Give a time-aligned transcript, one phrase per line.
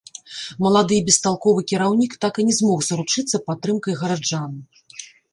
[0.67, 4.57] Малады і бесталковы кіраўнік так і не змог заручыцца падтрымкай гараджан.